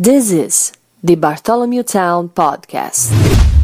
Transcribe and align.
This 0.00 0.30
is 0.30 0.72
the 1.02 1.16
Bartholomew 1.16 1.82
Town 1.82 2.28
Podcast. 2.28 3.10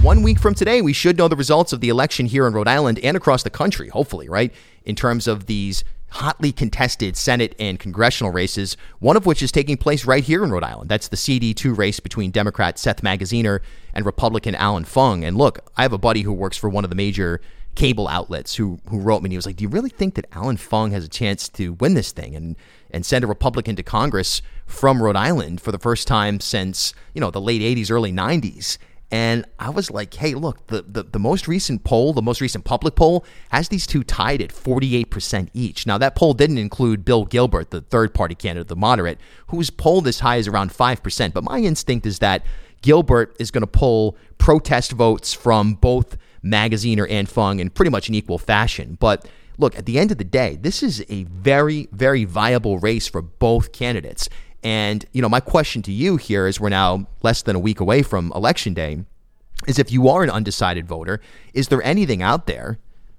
One 0.03 0.25
week 0.25 0.41
from 0.41 0.53
today, 0.53 0.83
we 0.83 0.93
should 0.93 1.17
know 1.17 1.29
the 1.29 1.37
results 1.37 1.73
of 1.73 1.81
the 1.81 1.91
election 1.91 2.27
here 2.27 2.49
in 2.49 2.55
Rhode 2.55 2.67
Island 2.67 2.99
and 3.05 3.17
across 3.17 3.45
the 3.45 3.51
country, 3.51 3.89
hopefully, 3.89 4.29
right? 4.29 4.53
In 4.85 4.97
terms 4.97 5.29
of 5.29 5.47
these 5.47 5.85
hotly 6.09 6.51
contested 6.51 7.17
Senate 7.17 7.55
and 7.61 7.79
congressional 7.79 8.33
races, 8.33 8.77
one 8.99 9.17
of 9.17 9.27
which 9.27 9.45
is 9.45 9.53
taking 9.53 9.77
place 9.77 10.07
right 10.07 10.25
here 10.25 10.43
in 10.43 10.51
Rhode 10.51 10.65
Island. 10.65 10.91
That's 10.91 11.07
the 11.07 11.17
CD2 11.17 11.79
race 11.79 12.01
between 12.01 12.33
Democrat 12.33 12.81
Seth 12.81 13.03
Magaziner 13.03 13.61
and 13.93 14.05
Republican 14.05 14.57
Alan 14.57 14.83
Fung. 14.83 15.23
And 15.23 15.37
look, 15.37 15.61
I 15.77 15.83
have 15.83 15.93
a 15.93 15.99
buddy 15.99 16.23
who 16.23 16.33
works 16.33 16.57
for 16.57 16.69
one 16.69 16.83
of 16.83 16.91
the 16.91 16.97
major 16.97 17.41
cable 17.75 18.09
outlets 18.09 18.55
who 18.55 18.79
who 18.89 18.99
wrote 18.99 19.23
me 19.23 19.27
and 19.27 19.33
he 19.33 19.37
was 19.37 19.47
like, 19.47 19.57
"Do 19.57 19.63
you 19.63 19.69
really 19.69 19.91
think 19.91 20.15
that 20.15 20.27
Alan 20.33 20.57
Fung 20.57 20.93
has 20.93 21.05
a 21.05 21.09
chance 21.09 21.49
to 21.51 21.75
win 21.75 21.95
this 21.95 22.13
thing 22.13 22.35
and 22.35 22.57
and 22.91 23.05
send 23.05 23.25
a 23.25 23.27
Republican 23.27 23.77
to 23.77 23.83
Congress 23.83 24.43
from 24.67 25.03
Rhode 25.03 25.17
Island 25.17 25.61
for 25.61 25.73
the 25.73 25.79
first 25.79 26.07
time 26.07 26.41
since, 26.41 26.95
you 27.13 27.21
know, 27.21 27.31
the 27.31 27.41
late 27.41 27.63
80s, 27.63 27.91
early 27.91 28.13
90s?" 28.13 28.79
And 29.11 29.45
I 29.61 29.71
was 29.71 29.93
like, 29.93 30.13
hey, 30.15 30.35
look, 30.35 30.67
the, 30.67 30.83
the, 30.83 31.05
the, 31.05 31.21
most 31.21 31.47
recent 31.47 31.85
poll, 31.85 32.13
the 32.13 32.23
most 32.23 32.41
recent 32.41 32.65
public 32.65 32.97
poll, 32.97 33.25
has 33.51 33.69
these 33.69 33.87
two 33.87 34.03
tied 34.03 34.43
at 34.43 34.51
48% 34.51 35.51
each. 35.55 35.87
Now, 35.87 35.99
that 35.99 36.17
poll 36.17 36.35
didn't 36.35 36.59
include 36.59 37.05
Bill 37.05 37.25
Gilbert, 37.25 37.71
the 37.71 37.83
third 37.83 38.13
party 38.13 38.35
candidate, 38.35 38.67
the 38.67 38.75
moderate, 38.75 39.21
who's 39.49 39.71
polled 39.71 40.09
as 40.09 40.19
high 40.19 40.39
as 40.39 40.49
around 40.49 40.73
5%. 40.73 41.33
But 41.33 41.45
my 41.45 41.61
instinct 41.61 42.07
is 42.07 42.19
that 42.21 42.45
Gilbert 42.83 43.37
is 43.39 43.53
going 43.53 43.63
to 43.63 43.69
pull 43.69 44.17
protest 44.39 44.93
votes 44.93 45.33
from 45.33 45.75
both 45.75 46.17
Magaziner 46.45 47.07
and 47.09 47.29
Fung 47.29 47.59
in 47.59 47.71
pretty 47.71 47.91
much 47.91 48.09
an 48.09 48.15
equal 48.15 48.39
fashion. 48.39 48.97
But 49.01 49.29
look, 49.59 49.77
at 49.77 49.87
the 49.87 49.99
end 49.99 50.13
of 50.13 50.19
the 50.19 50.25
day, 50.25 50.57
this 50.61 50.83
is 50.83 51.05
a 51.09 51.25
very, 51.25 51.89
very 51.93 52.25
viable 52.25 52.79
race 52.79 53.09
for 53.09 53.23
both 53.23 53.73
candidates. 53.73 54.29
And, 54.63 55.05
you 55.13 55.23
know, 55.23 55.29
my 55.29 55.41
question 55.41 55.83
to 55.83 55.93
you 55.93 56.17
here 56.17 56.47
is 56.47 56.61
we're 56.61 56.69
now 56.69 57.07
less 57.23 57.43
than 57.43 57.57
a 57.57 57.61
week 57.61 57.81
away 57.81 58.03
from 58.03 58.33
election 58.35 58.75
day 58.75 59.05
is 59.67 59.79
if 59.79 59.93
you 59.93 60.09
are 60.09 60.23
an 60.23 60.31
undecided 60.31 60.87
voter, 60.87 61.21
is 61.53 61.69
there 61.69 61.83
anything 61.83 62.23
out 62.23 62.47
there 62.47 62.79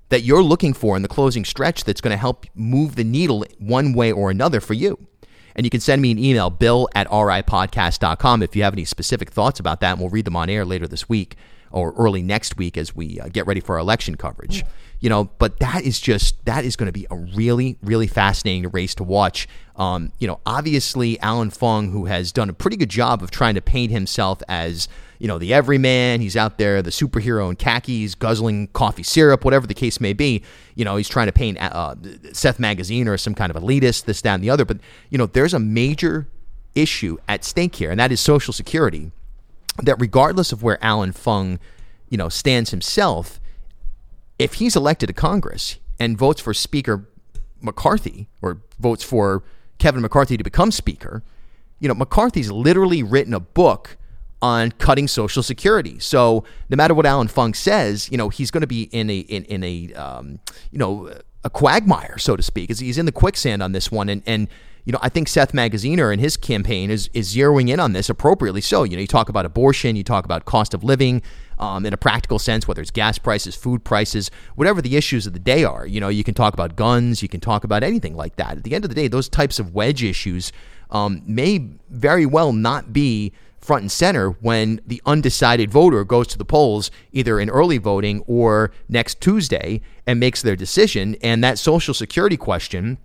that 0.10 0.22
you're 0.22 0.44
looking 0.44 0.74
for 0.74 0.96
in 0.96 1.02
the 1.02 1.08
closing 1.08 1.46
stretch 1.46 1.84
that's 1.84 2.02
going 2.02 2.12
to 2.12 2.18
help 2.18 2.46
move 2.54 2.96
the 2.96 3.04
needle 3.04 3.46
one 3.58 3.94
way 3.94 4.12
or 4.12 4.30
another 4.30 4.60
for 4.60 4.74
you? 4.74 5.08
And 5.56 5.66
you 5.66 5.70
can 5.70 5.80
send 5.80 6.02
me 6.02 6.12
an 6.12 6.20
email, 6.20 6.50
bill 6.50 6.90
at 6.94 7.08
ripodcast.com, 7.08 8.44
if 8.44 8.56
you 8.56 8.64
have 8.64 8.74
any 8.74 8.84
specific 8.84 9.30
thoughts 9.30 9.60
about 9.60 9.80
that, 9.80 9.92
and 9.94 10.02
we'll 10.02 10.10
read 10.10 10.26
them 10.26 10.36
on 10.36 10.50
air 10.50 10.66
later 10.66 10.88
this 10.88 11.08
week 11.08 11.38
or 11.76 11.94
early 11.98 12.24
next 12.24 12.58
week 12.58 12.78
as 12.78 12.96
we 12.96 13.20
uh, 13.20 13.28
get 13.28 13.46
ready 13.46 13.60
for 13.60 13.76
our 13.76 13.80
election 13.80 14.16
coverage. 14.16 14.64
You 15.02 15.10
know, 15.10 15.26
but 15.38 15.60
that 15.60 15.84
is 15.84 16.00
just 16.00 16.44
that 16.46 16.64
is 16.64 16.76
going 16.78 16.88
to 16.88 16.94
be 16.94 17.06
a 17.12 17.16
really 17.16 17.78
really 17.84 18.08
fascinating 18.08 18.68
race 18.72 18.96
to 18.96 19.04
watch. 19.04 19.48
Um, 19.76 20.14
you 20.18 20.28
know, 20.28 20.40
obviously 20.46 21.20
Alan 21.20 21.50
Fung, 21.50 21.92
who 21.92 22.06
has 22.06 22.32
done 22.32 22.50
a 22.50 22.54
pretty 22.54 22.78
good 22.78 22.90
job 22.90 23.22
of 23.22 23.30
trying 23.30 23.56
to 23.56 23.62
paint 23.62 23.92
himself 23.92 24.42
as 24.48 24.88
you 25.20 25.28
know 25.28 25.38
the 25.38 25.54
everyman. 25.54 26.22
He's 26.22 26.38
out 26.38 26.58
there, 26.58 26.82
the 26.82 26.92
superhero 26.92 27.50
in 27.50 27.58
khakis, 27.58 28.16
guzzling 28.16 28.68
coffee 28.68 29.04
syrup, 29.04 29.44
whatever 29.44 29.68
the 29.68 29.74
case 29.74 30.00
may 30.00 30.14
be. 30.14 30.44
You 30.76 30.86
know, 30.86 30.96
he's 30.96 31.10
trying 31.10 31.28
to 31.28 31.34
paint 31.34 31.58
uh, 31.60 31.96
Seth 32.32 32.58
Magaziner 32.58 33.20
some 33.20 33.36
kind 33.36 33.54
of 33.54 33.62
elitist, 33.62 34.06
this, 34.06 34.22
that, 34.22 34.36
and 34.36 34.44
the 34.44 34.50
other. 34.50 34.64
But 34.64 34.78
you 35.10 35.18
know, 35.18 35.26
there's 35.26 35.54
a 35.54 35.60
major 35.60 36.28
issue 36.74 37.18
at 37.28 37.44
stake 37.44 37.76
here, 37.76 37.92
and 37.92 38.00
that 38.00 38.14
is 38.14 38.22
Social 38.22 38.54
Security 38.54 39.12
that 39.84 40.00
regardless 40.00 40.52
of 40.52 40.64
where 40.64 40.84
Alan 40.84 41.12
Fung, 41.12 41.60
you 42.10 42.18
know, 42.18 42.30
stands 42.30 42.72
himself, 42.72 43.40
if 44.40 44.56
he's 44.56 44.76
elected 44.76 45.08
to 45.08 45.14
Congress 45.14 45.78
and 46.00 46.18
votes 46.18 46.42
for 46.42 46.54
Speaker 46.54 47.08
McCarthy 47.62 48.28
or 48.42 48.62
votes 48.80 49.04
for 49.04 49.44
Kevin 49.78 50.02
McCarthy 50.02 50.38
to 50.38 50.44
become 50.44 50.72
Speaker, 50.72 51.24
you 51.80 51.88
know, 51.88 51.94
McCarthy's 51.94 52.52
literally 52.52 53.04
written 53.04 53.34
a 53.34 53.40
book 53.40 53.98
on 54.42 54.72
cutting 54.74 55.08
Social 55.08 55.42
Security. 55.42 56.00
So 56.00 56.44
no 56.70 56.76
matter 56.76 56.94
what 56.94 57.06
Alan 57.06 57.28
Fung 57.28 57.54
says, 57.54 58.10
you 58.12 58.18
know, 58.18 58.30
he's 58.30 58.52
going 58.52 58.62
to 58.62 58.68
be 58.68 58.84
in 58.84 59.10
a 59.10 59.20
in, 59.20 59.44
in 59.46 59.64
a 59.64 59.94
um, 59.94 60.40
you 60.72 60.78
know 60.80 61.12
a 61.44 61.50
quagmire, 61.50 62.18
so 62.18 62.36
to 62.36 62.44
speak. 62.44 62.70
He's 62.70 62.98
in 62.98 63.06
the 63.06 63.12
quicksand 63.12 63.64
on 63.64 63.72
this 63.72 63.92
one, 63.92 64.10
and 64.10 64.22
and 64.26 64.48
you 64.86 64.92
know, 64.92 65.00
I 65.02 65.10
think 65.10 65.28
Seth 65.28 65.52
Magaziner 65.52 66.12
and 66.12 66.22
his 66.22 66.38
campaign 66.38 66.92
is 66.92 67.10
is 67.14 67.36
zeroing 67.36 67.70
in 67.70 67.80
on 67.80 67.94
this 67.94 68.10
appropriately. 68.10 68.62
So, 68.62 68.84
you 68.84 68.96
know, 68.96 69.02
you 69.02 69.08
talk 69.08 69.30
about 69.30 69.46
abortion, 69.46 69.96
you 69.96 70.04
talk 70.04 70.26
about 70.26 70.46
cost 70.46 70.74
of 70.76 70.84
living 70.84 71.24
um, 71.58 71.86
in 71.86 71.94
a 71.94 71.98
practical 71.98 72.38
sense, 72.38 72.68
whether 72.68 72.82
it's 72.82 72.92
gas 72.92 73.18
prices, 73.18 73.56
food 73.56 73.84
prices, 73.84 74.30
whatever 74.56 74.82
the 74.82 74.96
issues 74.96 75.26
of 75.26 75.34
the 75.34 75.40
day 75.40 75.64
are. 75.64 75.88
You 75.88 76.00
know, 76.00 76.10
you 76.10 76.24
can 76.24 76.36
talk 76.36 76.54
about 76.54 76.76
guns, 76.76 77.24
you 77.24 77.28
can 77.28 77.40
talk 77.40 77.64
about 77.64 77.82
anything 77.82 78.16
like 78.16 78.36
that. 78.36 78.58
At 78.58 78.64
the 78.64 78.76
end 78.76 78.86
of 78.86 78.90
the 78.90 78.96
day, 78.96 79.08
those 79.08 79.28
types 79.28 79.58
of 79.60 79.74
wedge 79.74 80.04
issues 80.04 80.52
um, 80.92 81.24
may 81.26 81.68
very 81.90 82.28
well 82.28 82.54
not 82.54 82.94
be 82.94 83.34
front 83.58 83.82
and 83.82 83.92
center 83.92 84.30
when 84.30 84.80
the 84.86 85.02
undecided 85.08 85.72
voter 85.72 86.04
goes 86.04 86.28
to 86.28 86.38
the 86.38 86.46
polls 86.46 86.92
either 87.12 87.40
in 87.40 87.50
early 87.50 87.80
voting 87.80 88.24
or 88.28 88.72
next 88.88 89.20
Tuesday 89.20 89.82
and 90.06 90.20
makes 90.20 90.44
their 90.44 90.56
decision. 90.56 91.16
And 91.24 91.44
that 91.44 91.58
Social 91.58 91.96
Security 91.96 92.38
question 92.38 93.00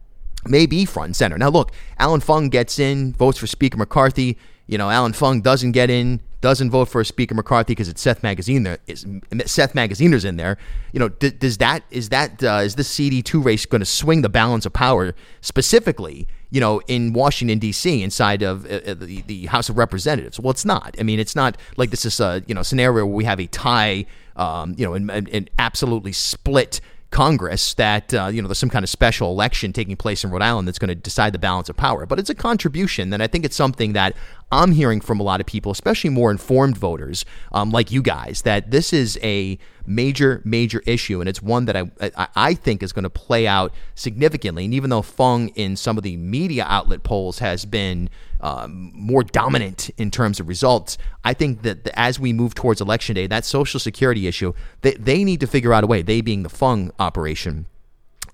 may 0.47 0.67
be 0.67 0.84
front 0.84 1.06
and 1.06 1.17
center. 1.17 1.39
Now, 1.39 1.51
look, 1.51 1.73
Alan 1.99 2.21
Fung 2.21 2.49
gets 2.49 2.78
in, 2.78 3.12
votes 3.12 3.39
for 3.39 3.47
Speaker 3.47 3.77
McCarthy. 3.77 4.39
You 4.67 4.78
know, 4.78 4.89
Alan 4.89 5.12
Fung 5.12 5.41
doesn't 5.41 5.73
get 5.73 5.91
in, 5.91 6.21
doesn't 6.41 6.71
vote 6.71 6.87
for 6.87 7.03
Speaker 7.05 7.34
McCarthy 7.34 7.73
because 7.73 7.89
it's 7.89 8.01
Seth 8.01 8.23
Magaziner 8.23 8.65
there. 8.65 8.79
Is 8.87 9.05
Seth 9.47 9.75
Magaziner's 9.75 10.25
in 10.25 10.37
there? 10.37 10.56
You 10.93 11.00
know, 11.00 11.09
d- 11.09 11.31
does 11.31 11.59
that 11.59 11.83
is 11.91 12.09
that 12.11 12.43
uh, 12.43 12.61
is 12.65 12.77
this 12.77 12.89
CD 12.89 13.21
two 13.21 13.41
race 13.41 13.67
going 13.67 13.81
to 13.81 13.87
swing 13.87 14.23
the 14.23 14.29
balance 14.29 14.65
of 14.65 14.73
power 14.73 15.15
specifically? 15.41 16.27
You 16.50 16.61
know, 16.61 16.81
in 16.89 17.12
Washington 17.12 17.59
D.C. 17.59 18.03
inside 18.03 18.43
of 18.43 18.65
uh, 18.65 18.81
uh, 18.87 18.95
the, 18.95 19.23
the 19.23 19.47
House 19.47 19.69
of 19.69 19.79
Representatives. 19.79 20.41
Well, 20.41 20.50
it's 20.50 20.65
not. 20.65 20.97
I 20.99 21.03
mean, 21.03 21.21
it's 21.21 21.37
not 21.37 21.56
like 21.77 21.91
this 21.91 22.05
is 22.05 22.19
a 22.21 22.43
you 22.47 22.55
know 22.55 22.62
scenario 22.62 23.05
where 23.05 23.15
we 23.15 23.25
have 23.25 23.41
a 23.41 23.47
tie. 23.47 24.06
Um, 24.37 24.75
you 24.79 24.87
know, 24.87 24.95
an 24.95 25.49
absolutely 25.59 26.12
split 26.12 26.81
Congress 27.10 27.75
that 27.75 28.15
uh, 28.15 28.26
you 28.26 28.41
know 28.41 28.48
there's 28.48 28.59
some 28.59 28.71
kind 28.71 28.84
of 28.84 28.88
special 28.88 29.31
election 29.31 29.72
taking 29.72 29.97
place 29.97 30.22
in 30.22 30.31
Rhode 30.31 30.43
Island 30.43 30.69
that's 30.69 30.78
going 30.78 30.88
to 30.88 30.94
decide 30.94 31.32
the 31.32 31.38
balance 31.38 31.69
of 31.69 31.76
power. 31.76 32.06
But 32.06 32.19
it's 32.19 32.31
a 32.31 32.34
contribution, 32.34 33.12
and 33.12 33.22
I 33.22 33.26
think 33.26 33.44
it's 33.44 33.56
something 33.56 33.94
that 33.94 34.15
I'm 34.53 34.72
hearing 34.72 35.00
from 35.00 35.21
a 35.21 35.22
lot 35.22 35.41
of 35.41 35.47
people, 35.47 35.71
especially 35.71 36.11
more 36.11 36.31
informed 36.31 36.77
voters 36.77 37.25
um, 37.53 37.71
like 37.71 37.91
you 37.91 38.03
guys, 38.03 38.43
that 38.43 38.71
this 38.71 38.93
is 38.93 39.19
a 39.22 39.59
major, 39.87 40.41
major 40.44 40.83
issue, 40.87 41.21
and 41.21 41.28
it's 41.28 41.43
one 41.43 41.66
that 41.66 41.77
I 41.77 41.91
I, 42.34 42.55
think 42.55 42.83
is 42.83 42.93
going 42.93 43.05
to 43.05 43.11
play 43.11 43.47
out 43.47 43.72
significantly. 43.94 44.65
And 44.65 44.75
even 44.75 44.91
though 44.91 45.03
Fung 45.03 45.49
in 45.50 45.77
some 45.77 45.97
of 45.97 46.03
the 46.03 46.16
media 46.16 46.65
outlet 46.69 47.03
polls 47.03 47.38
has 47.38 47.65
been 47.65 48.11
um, 48.41 48.91
more 48.94 49.22
dominant 49.22 49.91
in 49.97 50.11
terms 50.11 50.41
of 50.41 50.49
results, 50.49 50.99
I 51.25 51.34
think 51.34 51.62
that 51.62 51.88
as 51.94 52.19
we 52.19 52.32
move 52.32 52.55
towards 52.55 52.81
election 52.81 53.15
day, 53.15 53.27
that 53.28 53.44
Social 53.44 53.81
Security 53.81 54.27
issue, 54.27 54.53
they, 54.82 54.94
they 54.94 55.25
need 55.25 55.41
to 55.41 55.47
figure 55.47 55.72
out 55.72 55.84
a 55.84 55.87
way. 55.87 56.03
They 56.03 56.21
being 56.21 56.43
the 56.43 56.49
Fung 56.49 56.93
operation 56.99 57.67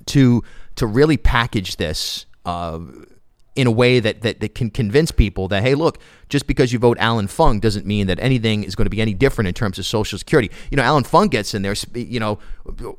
to 0.06 0.42
to 0.76 0.86
really 0.86 1.16
package 1.16 1.76
this. 1.76 2.26
Uh, 2.44 2.80
in 3.56 3.66
a 3.66 3.70
way 3.70 3.98
that, 3.98 4.20
that, 4.20 4.40
that 4.40 4.54
can 4.54 4.70
convince 4.70 5.10
people 5.10 5.48
that, 5.48 5.62
hey, 5.62 5.74
look, 5.74 5.98
just 6.28 6.46
because 6.46 6.72
you 6.72 6.78
vote 6.78 6.98
Alan 7.00 7.26
Fung 7.26 7.58
doesn't 7.58 7.86
mean 7.86 8.06
that 8.06 8.20
anything 8.20 8.62
is 8.62 8.74
going 8.74 8.86
to 8.86 8.90
be 8.90 9.00
any 9.00 9.14
different 9.14 9.48
in 9.48 9.54
terms 9.54 9.78
of 9.78 9.86
Social 9.86 10.18
Security. 10.18 10.50
You 10.70 10.76
know, 10.76 10.82
Alan 10.82 11.04
Fung 11.04 11.28
gets 11.28 11.54
in 11.54 11.62
there, 11.62 11.74
you 11.94 12.20
know, 12.20 12.38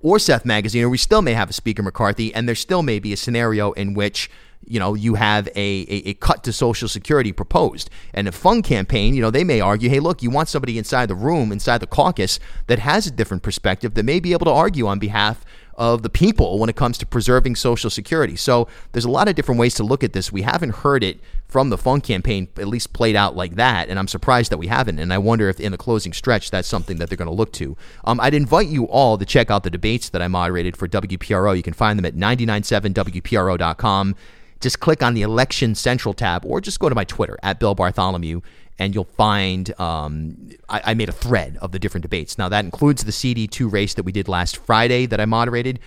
or 0.02 0.18
Seth 0.18 0.44
Magaziner, 0.44 0.84
or 0.84 0.90
we 0.90 0.98
still 0.98 1.22
may 1.22 1.34
have 1.34 1.50
a 1.50 1.54
Speaker 1.54 1.84
McCarthy, 1.84 2.34
and 2.34 2.48
there 2.48 2.56
still 2.56 2.82
may 2.82 3.00
be 3.00 3.14
a 3.14 3.18
scenario 3.18 3.72
in 3.74 3.94
which 3.94 4.30
you 4.66 4.80
know, 4.80 4.96
you 4.96 5.16
have 5.16 5.48
a, 5.50 5.56
a, 5.56 6.10
a, 6.10 6.14
cut 6.16 6.44
to 6.44 6.52
Social 6.52 6.88
Security 6.88 7.32
proposed. 7.32 7.90
And 8.14 8.28
a 8.28 8.32
Fung 8.32 8.62
campaign, 8.62 9.14
you 9.14 9.22
know, 9.22 9.32
they 9.32 9.44
may 9.44 9.62
argue, 9.62 9.90
hey, 9.90 10.00
look, 10.00 10.22
you 10.22 10.30
want 10.30 10.50
somebody 10.50 10.78
inside 10.78 11.08
the 11.10 11.16
room, 11.16 11.52
inside 11.52 11.78
the 11.78 11.88
caucus, 11.88 12.40
that 12.66 12.80
has 12.80 13.08
a 13.08 13.12
different 13.12 13.44
perspective, 13.44 13.94
that 13.94 14.04
may 14.04 14.20
be 14.20 14.34
able 14.34 14.46
to 14.46 14.52
argue 14.52 14.88
on 14.88 15.00
behalf 15.00 15.46
of 15.78 16.02
the 16.02 16.10
people 16.10 16.58
when 16.58 16.70
it 16.70 16.76
comes 16.76 16.98
to 16.98 17.06
preserving 17.06 17.56
Social 17.56 17.90
Security. 17.90 18.36
So 18.36 18.68
there's 18.92 19.06
a 19.06 19.12
lot 19.12 19.28
of 19.28 19.36
different 19.36 19.60
ways 19.60 19.76
to 19.76 19.84
look 19.84 20.04
at 20.04 20.14
this. 20.14 20.32
We 20.32 20.42
haven't 20.42 20.76
heard 20.76 21.04
it 21.04 21.20
from 21.48 21.70
the 21.70 21.78
Fung 21.78 22.02
campaign, 22.02 22.48
at 22.58 22.68
least 22.68 22.94
played 22.94 23.16
out 23.16 23.36
like 23.36 23.56
that, 23.56 23.88
and 23.88 23.98
I'm 23.98 24.08
surprised 24.08 24.52
that 24.52 24.58
we 24.58 24.68
haven't. 24.68 25.00
And 25.00 25.14
I 25.14 25.18
wonder 25.18 25.50
if 25.50 25.60
in 25.60 25.72
the 25.72 25.78
closing 25.78 26.14
stretch, 26.14 26.52
that's 26.52 26.68
something 26.68 26.98
that 26.98 27.10
they're 27.10 27.18
going 27.18 27.30
to 27.30 27.34
look 27.34 27.54
to. 27.54 27.78
Um, 28.04 28.20
I'd 28.20 28.34
invite 28.34 28.68
you 28.68 28.86
all 28.86 29.18
to 29.18 29.26
check 29.26 29.50
out 29.50 29.64
the 29.64 29.70
debates 29.70 30.10
that 30.10 30.22
I 30.22 30.28
moderated 30.28 30.76
for 30.76 30.88
WPRO. 30.88 31.56
You 31.56 31.64
can 31.64 31.74
find 31.74 31.98
them 31.98 32.06
at 32.06 32.16
997WPRO.com 32.16 34.16
just 34.60 34.80
click 34.80 35.04
on 35.04 35.14
the 35.14 35.22
Election 35.22 35.76
Central 35.76 36.14
tab 36.14 36.46
or 36.46 36.62
just 36.62 36.80
go 36.80 36.90
to 36.90 36.96
my 36.96 37.04
Twitter 37.04 37.38
at 37.44 37.60
Bill 37.60 37.76
Bartholomew 37.76 38.42
and 38.80 38.94
you'll 38.94 39.06
find 39.06 39.78
um, 39.80 40.50
I, 40.70 40.82
I, 40.86 40.94
made 40.94 41.10
a 41.10 41.14
thread 41.14 41.58
of 41.62 41.72
the 41.72 41.80
different 41.80 42.04
debates. 42.04 42.38
Now, 42.38 42.48
that 42.50 42.64
includes 42.64 43.04
the 43.04 43.12
CD2 43.12 43.72
race 43.72 43.94
that 43.96 44.04
we 44.04 44.12
did 44.12 44.28
last 44.28 44.58
Friday 44.58 45.06
that 45.08 45.20
I 45.20 45.26
moderated, 45.26 45.80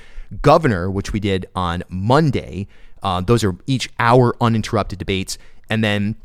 Governor, 0.43 0.91
which 0.91 1.13
we 1.13 1.21
did 1.21 1.47
on 1.55 1.85
Monday. 1.89 2.67
Uh, 3.03 3.21
those 3.21 3.45
are 3.45 3.57
each 3.67 3.91
hour 3.99 4.35
uninterrupted 4.41 4.99
debates. 4.99 5.39
And 5.69 5.85
then 5.85 6.17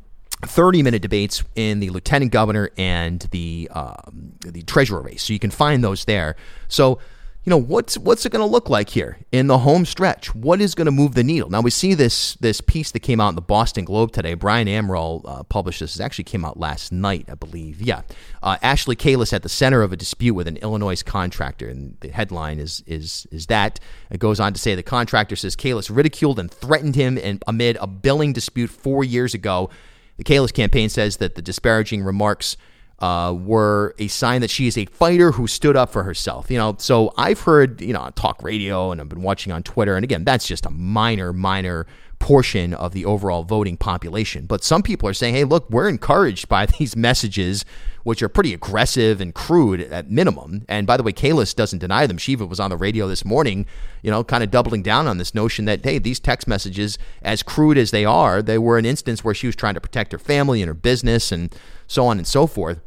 30 0.42 0.84
minute 0.84 1.02
debates 1.02 1.44
in 1.56 1.80
the 1.80 1.90
lieutenant 1.90 2.32
governor 2.32 2.70
and 2.78 3.22
the 3.32 3.70
um, 3.74 4.34
the 4.42 4.62
treasurer 4.64 5.02
race. 5.02 5.24
So 5.24 5.34
you 5.34 5.40
can 5.40 5.52
find 5.52 5.84
those 5.84 6.06
there. 6.06 6.36
So 6.68 7.00
you 7.46 7.52
know 7.52 7.58
what's 7.58 7.96
what's 7.96 8.26
it 8.26 8.32
going 8.32 8.42
to 8.42 8.52
look 8.52 8.72
like 8.72 8.90
here 8.90 9.20
in 9.32 9.46
the 9.46 9.60
home 9.60 9.86
stretch? 9.86 10.34
What 10.34 10.60
is 10.60 10.74
going 10.74 10.88
to 10.88 10.92
move 10.92 11.14
the 11.14 11.24
needle? 11.24 11.48
Now 11.48 11.62
we 11.62 11.70
see 11.70 11.94
this 11.94 12.34
this 12.38 12.60
piece 12.60 12.90
that 12.92 13.02
came 13.02 13.22
out 13.22 13.30
in 13.30 13.36
the 13.36 13.42
Boston 13.42 13.86
Globe 13.86 14.12
today. 14.12 14.34
Brian 14.34 14.68
Amaral 14.68 15.22
uh, 15.26 15.44
published 15.44 15.80
this. 15.80 16.00
It 16.00 16.02
actually 16.02 16.24
came 16.24 16.44
out 16.44 16.60
last 16.60 16.92
night, 16.92 17.28
I 17.30 17.36
believe. 17.36 17.84
Yeah, 17.84 18.02
uh, 18.42 18.58
Ashley 18.64 18.96
Kalus 18.96 19.32
at 19.32 19.44
the 19.44 19.50
center 19.50 19.84
of 19.84 19.94
a 19.94 19.96
dispute 19.96 20.34
with 20.34 20.48
an 20.48 20.58
Illinois 20.58 21.04
contractor, 21.04 21.70
and 21.70 21.98
the 22.00 22.10
headline 22.10 22.58
is 22.58 22.84
is 22.88 23.28
is 23.32 23.46
that 23.46 23.80
it 24.10 24.20
goes 24.20 24.40
on 24.40 24.52
to 24.54 24.60
say 24.60 24.74
the 24.74 24.82
contractor 24.82 25.36
says 25.36 25.56
Kalus 25.56 25.96
ridiculed 25.96 26.40
and 26.40 26.50
threatened 26.50 26.96
him 26.96 27.16
and 27.16 27.44
amid 27.46 27.78
a 27.80 27.86
billing 27.86 28.34
dispute 28.34 28.72
four 28.72 29.04
years 29.04 29.36
ago. 29.36 29.70
The 30.18 30.24
Kalus 30.24 30.52
campaign 30.52 30.90
says 30.90 31.18
that 31.18 31.36
the 31.36 31.44
disparaging 31.44 32.02
remarks 32.02 32.58
uh, 33.00 33.36
were 33.38 33.94
a 34.00 34.08
sign 34.08 34.42
that 34.42 34.50
she 34.50 34.68
is 34.68 34.78
a 34.78 34.86
fighter 34.86 35.32
who 35.32 35.48
stood 35.48 35.76
up 35.76 35.92
for 35.92 36.04
herself. 36.04 36.50
You 36.50 36.58
know, 36.58 36.76
so 36.80 37.14
I've 37.18 37.42
heard, 37.42 37.82
you 37.82 37.94
know, 37.94 38.02
on 38.02 38.14
talk 38.14 38.42
radio 38.44 38.92
and 38.92 39.02
I've 39.02 39.10
been 39.10 39.22
watching 39.22 39.52
on 39.52 39.64
Twitter. 39.64 39.96
And 39.96 40.04
again, 40.04 40.24
that's 40.24 40.48
just 40.48 40.66
a 40.66 40.72
minor, 40.72 41.34
minor 41.34 41.86
portion 42.20 42.74
of 42.74 42.94
the 42.94 43.06
overall 43.06 43.44
voting 43.44 43.78
population. 43.78 44.46
But 44.46 44.64
some 44.64 44.82
people 44.82 45.08
are 45.08 45.14
saying, 45.14 45.36
hey, 45.36 45.44
look, 45.44 45.70
we're 45.70 45.90
encouraged 45.90 46.48
by 46.48 46.66
these 46.80 46.96
messages, 46.96 47.66
which 48.04 48.22
are 48.22 48.30
pretty 48.30 48.54
aggressive 48.54 49.22
and 49.22 49.34
crude 49.34 49.82
at 49.82 50.10
minimum. 50.10 50.66
And 50.68 50.88
by 50.88 50.98
the 50.98 51.04
way, 51.04 51.12
Kalus 51.12 51.56
doesn't 51.56 51.80
deny 51.80 52.08
them. 52.08 52.18
Shiva 52.18 52.46
was 52.46 52.60
on 52.60 52.70
the 52.70 52.78
radio 52.78 53.08
this 53.08 53.26
morning, 53.26 53.66
you 54.02 54.12
know, 54.12 54.24
kind 54.24 54.44
of 54.44 54.52
doubling 54.52 54.82
down 54.82 55.08
on 55.08 55.18
this 55.18 55.36
notion 55.36 55.66
that, 55.66 55.84
hey, 55.84 56.00
these 56.00 56.20
text 56.20 56.48
messages, 56.48 56.98
as 57.22 57.44
crude 57.44 57.78
as 57.78 57.92
they 57.92 58.06
are, 58.06 58.42
they 58.42 58.58
were 58.58 58.78
an 58.78 58.86
instance 58.86 59.24
where 59.24 59.34
she 59.34 59.48
was 59.48 59.56
trying 59.56 59.74
to 59.76 59.82
protect 59.82 60.12
her 60.12 60.20
family 60.20 60.62
and 60.62 60.68
her 60.68 60.74
business 60.74 61.32
and 61.32 61.54
so 61.88 62.06
on 62.08 62.18
and 62.18 62.28
so 62.28 62.48
forth. 62.48 62.80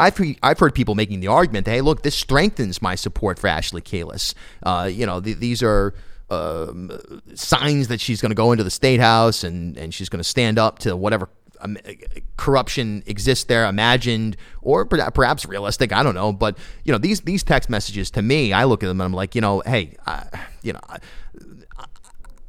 I've, 0.00 0.20
I've 0.42 0.58
heard 0.60 0.74
people 0.74 0.94
making 0.94 1.20
the 1.20 1.26
argument 1.26 1.64
that, 1.64 1.72
hey, 1.72 1.80
look, 1.80 2.02
this 2.02 2.14
strengthens 2.14 2.80
my 2.80 2.94
support 2.94 3.38
for 3.38 3.48
Ashley 3.48 3.82
Kalus. 3.82 4.32
Uh, 4.62 4.88
you 4.90 5.04
know, 5.04 5.20
th- 5.20 5.38
these 5.38 5.60
are 5.60 5.92
um, 6.30 7.22
signs 7.34 7.88
that 7.88 8.00
she's 8.00 8.20
going 8.20 8.30
to 8.30 8.36
go 8.36 8.52
into 8.52 8.64
the 8.64 8.70
state 8.70 9.00
house 9.00 9.44
and, 9.44 9.76
and 9.76 9.94
she's 9.94 10.08
going 10.08 10.20
to 10.20 10.28
stand 10.28 10.58
up 10.58 10.78
to 10.80 10.96
whatever 10.96 11.28
um, 11.60 11.76
corruption 12.36 13.02
exists 13.06 13.44
there, 13.44 13.64
imagined 13.66 14.36
or 14.62 14.84
perhaps 14.84 15.46
realistic. 15.46 15.92
I 15.92 16.02
don't 16.02 16.14
know, 16.14 16.32
but 16.32 16.56
you 16.84 16.92
know 16.92 16.98
these 16.98 17.22
these 17.22 17.42
text 17.42 17.68
messages 17.68 18.10
to 18.12 18.22
me, 18.22 18.52
I 18.52 18.64
look 18.64 18.82
at 18.82 18.86
them 18.86 19.00
and 19.00 19.06
I'm 19.06 19.12
like, 19.12 19.34
you 19.34 19.40
know, 19.40 19.60
hey, 19.66 19.96
I, 20.06 20.24
you 20.62 20.72
know. 20.72 20.80
I, 20.88 20.98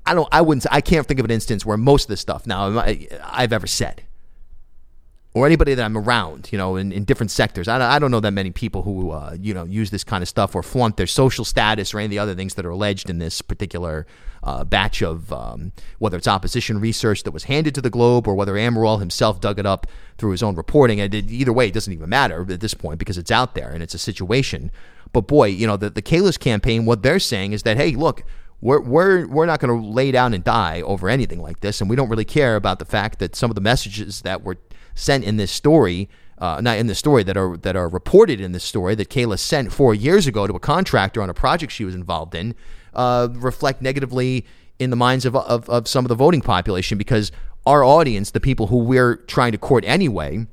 I 0.05 0.15
don't. 0.15 0.27
I 0.31 0.41
wouldn't. 0.41 0.65
I 0.71 0.81
can't 0.81 1.05
think 1.05 1.19
of 1.19 1.25
an 1.25 1.29
instance 1.29 1.63
where 1.67 1.77
most 1.77 2.05
of 2.05 2.07
this 2.07 2.19
stuff 2.19 2.47
now 2.47 2.79
I've 3.23 3.53
ever 3.53 3.67
said 3.67 4.01
or 5.39 5.45
anybody 5.45 5.73
that 5.73 5.83
I'm 5.83 5.97
around, 5.97 6.49
you 6.51 6.57
know, 6.57 6.75
in, 6.75 6.91
in 6.91 7.05
different 7.05 7.31
sectors. 7.31 7.67
I, 7.67 7.95
I 7.95 7.99
don't 7.99 8.11
know 8.11 8.19
that 8.19 8.31
many 8.31 8.51
people 8.51 8.83
who, 8.83 9.11
uh, 9.11 9.37
you 9.39 9.53
know, 9.53 9.63
use 9.63 9.89
this 9.89 10.03
kind 10.03 10.21
of 10.21 10.27
stuff 10.27 10.53
or 10.53 10.61
flaunt 10.61 10.97
their 10.97 11.07
social 11.07 11.45
status 11.45 11.93
or 11.93 11.99
any 11.99 12.05
of 12.05 12.11
the 12.11 12.19
other 12.19 12.35
things 12.35 12.55
that 12.55 12.65
are 12.65 12.69
alleged 12.69 13.09
in 13.09 13.19
this 13.19 13.41
particular 13.41 14.05
uh, 14.43 14.63
batch 14.63 15.01
of 15.01 15.31
um, 15.31 15.71
whether 15.97 16.17
it's 16.17 16.27
opposition 16.27 16.79
research 16.79 17.23
that 17.23 17.31
was 17.31 17.45
handed 17.45 17.73
to 17.75 17.81
the 17.81 17.89
Globe 17.89 18.27
or 18.27 18.35
whether 18.35 18.53
Amaral 18.53 18.99
himself 18.99 19.39
dug 19.39 19.59
it 19.59 19.65
up 19.65 19.87
through 20.17 20.31
his 20.31 20.43
own 20.43 20.55
reporting. 20.55 20.99
And 20.99 21.13
it, 21.13 21.29
either 21.29 21.53
way, 21.53 21.67
it 21.67 21.73
doesn't 21.73 21.93
even 21.93 22.09
matter 22.09 22.45
at 22.49 22.59
this 22.59 22.73
point 22.73 22.99
because 22.99 23.17
it's 23.17 23.31
out 23.31 23.55
there 23.55 23.69
and 23.69 23.81
it's 23.81 23.93
a 23.93 23.99
situation. 23.99 24.71
But 25.13 25.27
boy, 25.27 25.47
you 25.47 25.67
know, 25.67 25.77
the, 25.77 25.89
the 25.89 26.01
Kalus 26.01 26.39
campaign, 26.39 26.85
what 26.85 27.01
they're 27.01 27.19
saying 27.19 27.53
is 27.53 27.63
that, 27.63 27.77
hey, 27.77 27.91
look, 27.91 28.23
we're, 28.61 28.81
we're, 28.81 29.25
we're 29.27 29.45
not 29.45 29.59
going 29.59 29.81
to 29.81 29.87
lay 29.87 30.11
down 30.11 30.33
and 30.33 30.43
die 30.43 30.81
over 30.81 31.07
anything 31.07 31.41
like 31.41 31.61
this. 31.61 31.79
And 31.79 31.89
we 31.89 31.95
don't 31.95 32.09
really 32.09 32.25
care 32.25 32.55
about 32.55 32.79
the 32.79 32.85
fact 32.85 33.19
that 33.19 33.35
some 33.35 33.49
of 33.49 33.55
the 33.55 33.61
messages 33.61 34.21
that 34.21 34.43
were 34.43 34.57
sent 34.95 35.23
in 35.23 35.37
this 35.37 35.51
story, 35.51 36.09
uh, 36.37 36.59
not 36.61 36.77
in 36.77 36.87
the 36.87 36.95
story 36.95 37.23
that 37.23 37.37
are 37.37 37.57
that 37.57 37.75
are 37.75 37.89
reported 37.89 38.39
in 38.41 38.51
this 38.51 38.63
story 38.63 38.95
that 38.95 39.09
Kalus 39.09 39.39
sent 39.39 39.71
four 39.71 39.93
years 39.93 40.27
ago 40.27 40.47
to 40.47 40.53
a 40.53 40.59
contractor 40.59 41.21
on 41.21 41.29
a 41.29 41.33
project 41.33 41.71
she 41.71 41.85
was 41.85 41.95
involved 41.95 42.35
in, 42.35 42.55
uh, 42.93 43.27
reflect 43.31 43.81
negatively 43.81 44.45
in 44.79 44.89
the 44.89 44.95
minds 44.95 45.25
of, 45.25 45.35
of, 45.35 45.69
of 45.69 45.87
some 45.87 46.05
of 46.05 46.09
the 46.09 46.15
voting 46.15 46.41
population 46.41 46.97
because 46.97 47.31
our 47.65 47.83
audience, 47.83 48.31
the 48.31 48.39
people 48.39 48.67
who 48.67 48.77
we're 48.77 49.17
trying 49.17 49.51
to 49.51 49.57
court 49.57 49.83
anyway, 49.85 50.47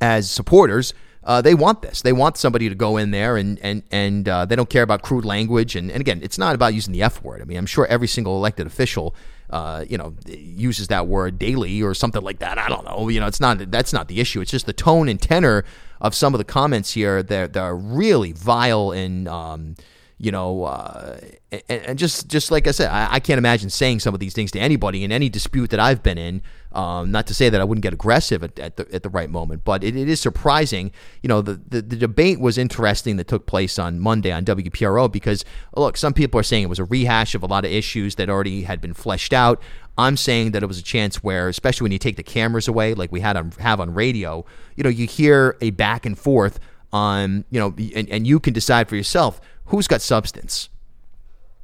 as 0.00 0.30
supporters, 0.30 0.94
uh, 1.22 1.42
they 1.42 1.54
want 1.54 1.82
this. 1.82 2.00
They 2.00 2.14
want 2.14 2.38
somebody 2.38 2.70
to 2.70 2.74
go 2.74 2.96
in 2.96 3.10
there 3.10 3.36
and 3.36 3.58
and 3.58 3.82
and 3.90 4.28
uh, 4.28 4.46
they 4.46 4.56
don't 4.56 4.70
care 4.70 4.82
about 4.82 5.02
crude 5.02 5.24
language. 5.24 5.76
And, 5.76 5.90
and 5.90 6.00
again, 6.00 6.20
it's 6.22 6.38
not 6.38 6.54
about 6.54 6.72
using 6.72 6.92
the 6.92 7.02
F 7.02 7.22
word. 7.22 7.42
I 7.42 7.44
mean, 7.44 7.58
I'm 7.58 7.66
sure 7.66 7.86
every 7.86 8.08
single 8.08 8.36
elected 8.36 8.66
official, 8.66 9.14
uh, 9.50 9.84
you 9.88 9.98
know, 9.98 10.14
uses 10.26 10.88
that 10.88 11.06
word 11.06 11.38
daily 11.38 11.82
or 11.82 11.94
something 11.94 12.22
like 12.22 12.38
that. 12.38 12.58
I 12.58 12.68
don't 12.68 12.84
know. 12.84 13.08
You 13.08 13.20
know, 13.20 13.26
it's 13.26 13.40
not 13.40 13.70
that's 13.70 13.92
not 13.92 14.08
the 14.08 14.20
issue. 14.20 14.40
It's 14.40 14.50
just 14.50 14.66
the 14.66 14.72
tone 14.72 15.08
and 15.08 15.20
tenor 15.20 15.64
of 16.00 16.14
some 16.14 16.34
of 16.34 16.38
the 16.38 16.44
comments 16.44 16.92
here. 16.92 17.22
They're 17.22 17.48
they're 17.48 17.76
really 17.76 18.32
vile 18.32 18.92
and. 18.92 19.28
Um, 19.28 19.76
you 20.22 20.30
know, 20.30 20.64
uh, 20.64 21.18
and, 21.50 21.62
and, 21.70 21.98
just 21.98 22.28
just 22.28 22.50
like 22.50 22.66
I 22.66 22.72
said, 22.72 22.90
I, 22.90 23.14
I, 23.14 23.20
can't 23.20 23.38
imagine 23.38 23.70
saying 23.70 24.00
some 24.00 24.12
of 24.12 24.20
these 24.20 24.34
things 24.34 24.50
to 24.50 24.60
anybody 24.60 25.02
in 25.02 25.10
any 25.10 25.30
dispute 25.30 25.70
that 25.70 25.80
I've 25.80 26.02
been 26.02 26.18
in. 26.18 26.42
Um, 26.72 27.10
not 27.10 27.26
to 27.28 27.34
say 27.34 27.48
that 27.48 27.58
I 27.58 27.64
wouldn't 27.64 27.82
get 27.82 27.94
aggressive 27.94 28.44
at, 28.44 28.58
at, 28.58 28.76
the, 28.76 28.86
at 28.94 29.02
the 29.02 29.08
right 29.08 29.30
moment, 29.30 29.64
but 29.64 29.82
it, 29.82 29.96
it 29.96 30.10
is 30.10 30.20
surprising. 30.20 30.92
You 31.22 31.28
know, 31.28 31.40
the, 31.40 31.54
the, 31.54 31.80
the 31.80 31.96
debate 31.96 32.38
was 32.38 32.58
interesting 32.58 33.16
that 33.16 33.28
took 33.28 33.46
place 33.46 33.78
on 33.78 33.98
Monday 33.98 34.30
on 34.30 34.44
WPRO 34.44 35.10
because 35.10 35.42
look, 35.74 35.96
some 35.96 36.12
people 36.12 36.38
are 36.38 36.44
saying 36.44 36.64
it 36.64 36.68
was 36.68 36.78
a 36.78 36.84
rehash 36.84 37.34
of 37.34 37.42
a 37.42 37.46
lot 37.46 37.64
of 37.64 37.72
issues 37.72 38.16
that 38.16 38.28
already 38.28 38.64
had 38.64 38.82
been 38.82 38.92
fleshed 38.92 39.32
out. 39.32 39.62
I'm 39.96 40.18
saying 40.18 40.50
that 40.50 40.62
it 40.62 40.66
was 40.66 40.78
a 40.78 40.84
chance 40.84 41.24
where, 41.24 41.48
especially 41.48 41.86
when 41.86 41.92
you 41.92 41.98
take 41.98 42.16
the 42.16 42.22
cameras 42.22 42.68
away, 42.68 42.92
like 42.92 43.10
we 43.10 43.20
had 43.20 43.38
on 43.38 43.52
have 43.52 43.80
on 43.80 43.94
radio, 43.94 44.44
you 44.76 44.84
know, 44.84 44.90
you 44.90 45.06
hear 45.06 45.56
a 45.62 45.70
back 45.70 46.04
and 46.04 46.18
forth 46.18 46.60
on, 46.92 47.46
you 47.50 47.58
know, 47.58 47.74
and, 47.96 48.08
and 48.10 48.26
you 48.26 48.38
can 48.38 48.52
decide 48.52 48.86
for 48.86 48.96
yourself 48.96 49.40
who's 49.70 49.88
got 49.88 50.02
substance? 50.02 50.68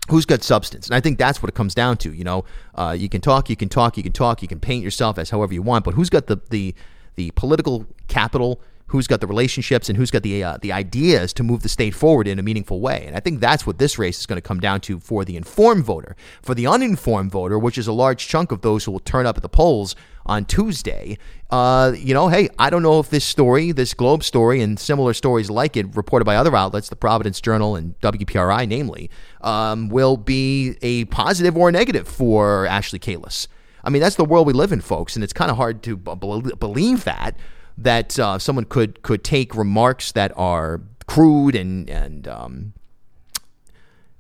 Who's 0.09 0.25
got 0.25 0.43
substance? 0.43 0.87
And 0.87 0.95
i 0.95 1.01
think 1.01 1.19
that's 1.19 1.43
what 1.43 1.49
it 1.49 1.55
comes 1.55 1.75
down 1.75 1.97
to 1.99 2.13
you 2.13 2.25
know? 2.25 2.45
Uh, 2.75 2.97
you 2.99 3.09
can 3.09 3.21
talk 3.21 3.51
you 3.51 3.57
can 3.57 3.69
talk 3.69 3.97
you 3.97 4.03
can 4.03 4.13
talk 4.13 4.43
you 4.43 4.49
can 4.49 4.61
paint 4.61 4.83
yourself 4.83 5.19
as 5.19 5.31
however 5.31 5.53
you 5.53 5.63
want 5.63 5.85
but 5.85 5.95
who's 5.95 6.11
got 6.11 6.27
the 6.27 6.41
the 6.51 6.75
the 7.17 7.31
political 7.33 7.87
capital 8.09 8.61
who's 8.89 9.07
got 9.07 9.21
the 9.21 9.27
relationships 9.27 9.89
and 9.89 9.97
who's 9.97 10.11
got 10.11 10.23
the 10.23 10.45
uh, 10.45 10.59
the 10.63 10.73
ideas 10.73 11.33
to 11.33 11.43
move 11.43 11.63
the 11.63 11.69
state 11.69 11.95
forward 11.95 12.29
in 12.29 12.39
a 12.39 12.43
meaningful 12.43 12.81
way. 12.81 13.05
And 13.07 13.17
I 13.17 13.21
think 13.21 13.41
that's 13.41 13.67
what 13.67 13.79
this 13.79 13.99
race 13.99 14.19
is 14.19 14.27
going 14.27 14.37
to 14.37 14.43
come 14.43 14.61
down 14.61 14.81
to 14.83 15.01
for 15.01 15.25
the 15.25 15.37
informed 15.37 15.85
voter. 15.85 16.17
For 16.43 16.55
the 16.55 16.67
uninformed 16.67 17.33
voter, 17.33 17.59
which 17.59 17.79
is 17.79 17.87
a 17.87 17.93
large 17.93 18.27
chunk 18.29 18.53
of 18.53 18.63
those 18.63 18.85
who 18.85 18.93
will 18.93 19.01
turn 19.01 19.27
up 19.27 19.37
at 19.37 19.43
the 19.43 19.49
polls 19.49 19.97
on 20.25 20.45
Tuesday, 20.45 21.19
uh, 21.51 21.93
you 21.97 22.13
know, 22.13 22.29
hey, 22.29 22.49
I 22.59 22.71
don't 22.71 22.83
know 22.83 22.99
if 22.99 23.11
this 23.11 23.25
story, 23.25 23.73
this 23.73 23.95
Globe 23.95 24.25
story, 24.25 24.61
and 24.61 24.79
similar 24.79 25.15
stories 25.15 25.51
like 25.51 25.77
it 25.77 25.95
reported 25.95 26.25
by 26.25 26.37
other 26.37 26.55
outlets, 26.57 26.89
the 26.89 26.97
Providence 26.97 27.41
Journal 27.41 27.77
and 27.77 27.99
WPRI, 28.01 28.69
namely, 28.69 29.11
um, 29.41 29.89
will 29.89 30.17
be 30.17 30.77
a 30.83 31.05
positive 31.07 31.57
or 31.57 31.69
a 31.69 31.73
negative 31.73 32.09
for 32.09 32.67
Ashley 32.67 32.99
Kalus. 32.99 33.47
I 33.85 33.91
mean, 33.91 34.03
that's 34.03 34.17
the 34.17 34.25
world 34.25 34.49
we 34.49 34.53
live 34.53 34.73
in, 34.73 34.81
folks, 34.81 35.15
and 35.15 35.23
it's 35.23 35.33
kind 35.33 35.49
of 35.49 35.57
hard 35.57 35.85
to 35.85 35.97
b- 35.97 36.15
believe 36.59 37.05
that 37.05 37.37
that 37.79 38.19
uh, 38.19 38.39
someone 38.39 38.65
could 38.65 39.03
could 39.03 39.23
take 39.23 39.55
remarks 39.55 40.13
that 40.13 40.33
are 40.37 40.81
crude 41.07 41.55
and 41.55 41.89
and 41.91 42.29
um, 42.29 42.73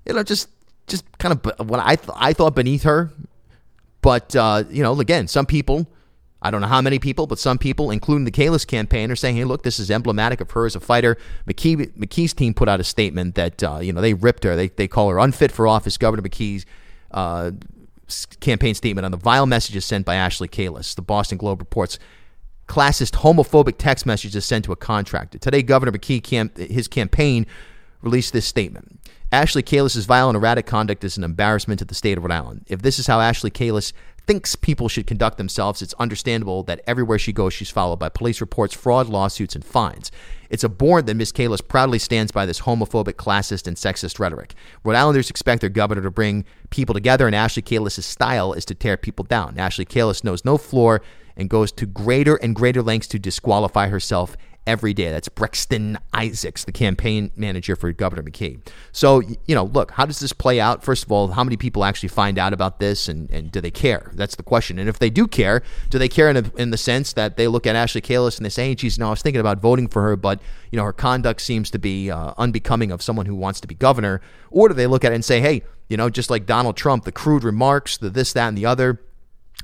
you 0.07 0.15
know 0.15 0.23
just 0.23 0.49
just 0.87 1.05
kind 1.19 1.33
of 1.33 1.69
what 1.69 1.81
I 1.81 1.97
th- 1.97 2.11
I 2.15 2.33
thought 2.33 2.55
beneath 2.55 2.83
her, 2.85 3.11
but 4.03 4.35
uh, 4.37 4.65
you 4.71 4.83
know 4.83 4.99
again 5.01 5.29
some 5.29 5.47
people. 5.47 5.87
I 6.43 6.51
don't 6.51 6.61
know 6.61 6.69
how 6.69 6.83
many 6.83 6.99
people, 6.99 7.27
but 7.27 7.39
some 7.39 7.57
people, 7.59 7.91
including 7.91 8.25
the 8.25 8.31
Kalus 8.31 8.65
campaign, 8.65 9.11
are 9.11 9.17
saying, 9.17 9.37
"Hey, 9.37 9.45
look, 9.45 9.63
this 9.63 9.81
is 9.81 9.91
emblematic 9.91 10.41
of 10.41 10.51
her 10.53 10.67
as 10.67 10.77
a 10.77 10.81
fighter." 10.81 11.17
McKee, 11.49 11.93
McKee's 11.97 12.35
team 12.35 12.53
put 12.53 12.69
out 12.69 12.79
a 12.79 12.85
statement 12.85 13.35
that 13.37 13.63
uh, 13.65 13.79
you 13.81 13.93
know 13.93 14.03
they 14.03 14.15
ripped 14.15 14.45
her. 14.45 14.55
They 14.55 14.69
they 14.69 14.87
call 14.87 15.09
her 15.09 15.19
unfit 15.19 15.51
for 15.51 15.67
office. 15.67 15.97
Governor 15.97 16.23
McKee's 16.23 16.67
uh, 17.11 17.53
campaign 18.41 18.75
statement 18.75 19.05
on 19.07 19.11
the 19.11 19.17
vile 19.17 19.47
messages 19.47 19.85
sent 19.87 20.05
by 20.05 20.15
Ashley 20.15 20.47
Kalus. 20.47 20.95
The 20.95 21.03
Boston 21.03 21.39
Globe 21.39 21.61
reports 21.61 21.99
classist, 22.67 23.13
homophobic 23.13 23.77
text 23.79 24.07
messages 24.07 24.45
sent 24.45 24.65
to 24.65 24.73
a 24.73 24.77
contractor. 24.77 25.39
Today, 25.39 25.63
Governor 25.63 25.93
McKee, 25.93 26.57
his 26.71 26.89
campaign, 26.89 27.47
released 28.03 28.33
this 28.33 28.47
statement. 28.47 29.01
Ashley 29.33 29.63
Kalus' 29.63 30.07
violent, 30.07 30.37
erratic 30.37 30.67
conduct 30.67 31.03
is 31.03 31.17
an 31.17 31.25
embarrassment 31.25 31.79
to 31.81 31.85
the 31.85 31.95
state 31.95 32.17
of 32.17 32.25
Rhode 32.25 32.33
Island. 32.33 32.65
If 32.69 32.83
this 32.83 32.99
is 32.99 33.07
how 33.07 33.21
Ashley 33.21 33.51
Kalus 33.51 33.93
thinks 34.27 34.57
people 34.57 34.89
should 34.89 35.07
conduct 35.07 35.39
themselves, 35.39 35.83
it's 35.83 35.95
understandable 35.95 36.63
that 36.65 36.81
everywhere 36.87 37.19
she 37.19 37.33
goes, 37.33 37.53
she's 37.53 37.71
followed 37.71 37.99
by 37.99 38.09
police 38.09 38.41
reports, 38.41 38.75
fraud, 38.75 39.09
lawsuits, 39.09 39.55
and 39.55 39.65
fines. 39.65 40.11
It's 40.51 40.65
abhorrent 40.65 41.07
that 41.07 41.15
Ms. 41.15 41.33
Kalus 41.33 41.67
proudly 41.67 41.99
stands 41.99 42.33
by 42.33 42.47
this 42.47 42.61
homophobic, 42.61 43.15
classist, 43.15 43.67
and 43.67 43.77
sexist 43.77 44.19
rhetoric. 44.19 44.55
Rhode 44.85 44.97
Islanders 44.97 45.31
expect 45.31 45.61
their 45.61 45.71
governor 45.71 46.03
to 46.03 46.11
bring 46.11 46.45
people 46.71 46.95
together, 46.95 47.27
and 47.27 47.35
Ashley 47.35 47.63
Kalus' 47.63 48.03
style 48.03 48.53
is 48.53 48.65
to 48.67 48.75
tear 48.75 48.97
people 48.97 49.25
down. 49.25 49.59
Ashley 49.59 49.85
Kalus 49.85 50.25
knows 50.25 50.45
no 50.45 50.59
floor 50.59 51.03
and 51.37 51.51
goes 51.51 51.71
to 51.73 51.87
greater 51.87 52.37
and 52.37 52.55
greater 52.55 52.83
lengths 52.83 53.09
to 53.09 53.19
disqualify 53.19 53.89
herself 53.89 54.37
every 54.67 54.93
day. 54.93 55.11
That's 55.11 55.29
Brexton 55.29 55.99
Isaacs, 56.13 56.65
the 56.65 56.73
campaign 56.73 57.31
manager 57.37 57.77
for 57.77 57.93
Governor 57.93 58.23
McKee. 58.23 58.59
So, 58.93 59.21
you 59.21 59.55
know, 59.55 59.65
look, 59.65 59.93
how 59.93 60.07
does 60.07 60.19
this 60.21 60.33
play 60.33 60.59
out? 60.61 60.83
First 60.83 61.05
of 61.05 61.13
all, 61.13 61.29
how 61.29 61.45
many 61.45 61.57
people 61.57 61.85
actually 61.85 62.09
find 62.09 62.39
out 62.39 62.53
about 62.53 62.81
this 62.81 63.09
and, 63.09 63.31
and 63.31 63.53
do 63.53 63.61
they 63.61 63.71
care? 63.71 64.11
That's 64.15 64.37
the 64.37 64.43
question. 64.43 64.79
And 64.79 64.89
if 64.89 64.99
they 64.99 65.11
do 65.11 65.27
care, 65.27 65.63
do 65.91 65.99
they 65.99 66.09
care 66.09 66.29
in, 66.29 66.37
a, 66.37 66.53
in 66.57 66.71
the 66.71 66.77
sense 66.77 67.13
that 67.13 67.37
they 67.37 67.47
look 67.49 67.67
at 67.67 67.77
Ashley 67.77 68.01
Kalus 68.01 68.37
and 68.37 68.45
they 68.45 68.51
say, 68.51 68.69
hey, 68.69 68.75
geez, 68.75 68.99
no, 68.99 69.07
I 69.09 69.11
was 69.11 69.23
thinking 69.23 69.41
about 69.41 69.61
voting 69.61 69.89
for 69.89 70.03
her, 70.03 70.17
but, 70.17 70.41
you 70.71 70.77
know, 70.77 70.85
her 70.85 70.93
conduct 70.93 71.41
seems 71.41 71.71
to 71.71 71.79
be 71.79 72.11
uh, 72.11 72.35
unbecoming 72.37 72.91
of 72.91 73.03
someone 73.03 73.27
who 73.27 73.35
wants 73.35 73.61
to 73.61 73.69
be 73.69 73.75
governor? 73.75 74.21
Or 74.51 74.69
do 74.69 74.75
they 74.75 74.87
look 74.87 75.05
at 75.05 75.13
it 75.13 75.15
and 75.15 75.25
say, 75.25 75.41
hey, 75.41 75.63
you 75.89 75.97
know, 75.97 76.11
just 76.11 76.31
like 76.31 76.47
Donald 76.47 76.77
Trump, 76.77 77.05
the 77.05 77.13
crude 77.13 77.45
remarks, 77.45 77.97
the 77.97 78.11
this, 78.11 78.33
that, 78.33 78.49
and 78.49 78.59
the 78.59 78.67
other, 78.67 79.01